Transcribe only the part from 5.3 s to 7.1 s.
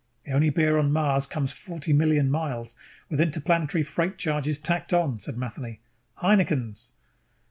Matheny. "Heineken's!"